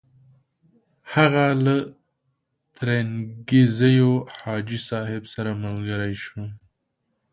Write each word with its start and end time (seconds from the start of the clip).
هغه 1.13 1.45
له 1.65 1.75
ترنګزیو 2.77 4.11
حاجي 4.39 4.79
صاحب 4.89 5.23
سره 5.33 5.49
ملګری 5.63 6.15
شو. 6.23 6.41